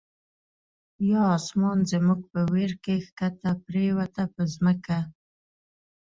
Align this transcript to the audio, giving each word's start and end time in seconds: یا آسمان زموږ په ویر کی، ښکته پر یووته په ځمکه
یا 1.09 1.21
آسمان 1.37 1.79
زموږ 1.91 2.19
په 2.31 2.39
ویر 2.51 2.73
کی، 2.83 2.95
ښکته 3.05 3.51
پر 3.63 3.75
یووته 3.87 4.23
په 4.33 4.41
ځمکه 4.53 4.99